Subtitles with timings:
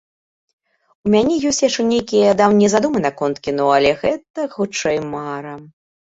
[1.07, 5.53] У мяне ёсць яшчэ нейкія даўнія задумы наконт кіно, але гэта, хутчэй, мара.